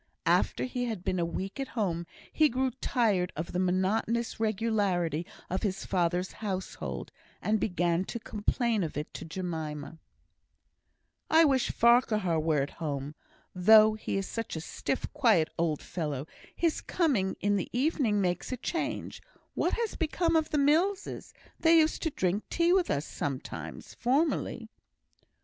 [0.25, 5.27] After he had been a week at home, he grew tired of the monotonous regularity
[5.47, 9.99] of his father's household, and began to complain of it to Jemima.
[11.29, 13.13] "I wish Farquhar were at home.
[13.53, 16.25] Though he is such a stiff, quiet old fellow,
[16.55, 19.21] his coming in in the evenings makes a change.
[19.53, 21.31] What has become of the Millses?
[21.59, 24.67] They used to drink tea with us sometimes, formerly."